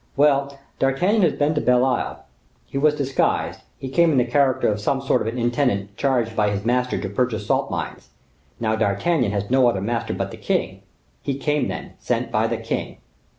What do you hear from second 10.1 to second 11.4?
but the king: he